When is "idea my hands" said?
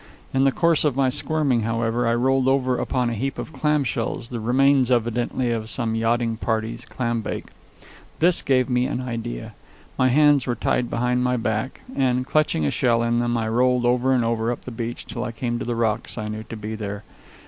9.03-10.47